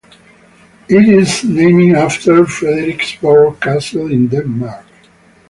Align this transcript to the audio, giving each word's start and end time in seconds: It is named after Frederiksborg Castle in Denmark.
It 0.89 1.07
is 1.07 1.43
named 1.43 1.95
after 1.95 2.37
Frederiksborg 2.45 3.61
Castle 3.61 4.11
in 4.11 4.29
Denmark. 4.29 4.87